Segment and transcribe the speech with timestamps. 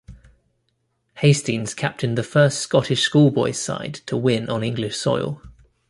[1.17, 5.43] Hastings captained the first Scottish schoolboys' side to win on English soil.